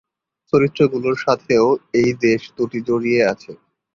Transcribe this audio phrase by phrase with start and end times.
[0.53, 1.65] চরিত্রগুলোর সাথেও
[1.93, 3.51] এই দেশ দুটি জড়িয়ে আছে।